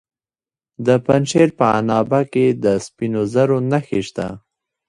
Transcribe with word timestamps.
د 0.85 0.87
پنجشیر 1.05 1.49
په 1.59 1.65
عنابه 1.77 2.21
کې 2.33 2.45
د 2.63 2.65
سپینو 2.85 3.21
زرو 3.33 3.57
نښې 3.71 4.01
شته. 4.07 4.27